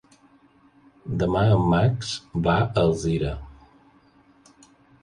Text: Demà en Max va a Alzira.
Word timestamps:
Demà 1.23 1.43
en 1.57 1.67
Max 1.75 2.15
va 2.49 2.57
a 2.65 2.87
Alzira. 2.87 3.39